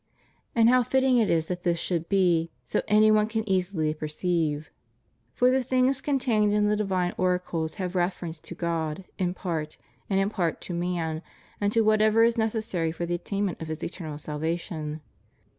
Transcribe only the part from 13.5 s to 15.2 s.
of his eternal salvation.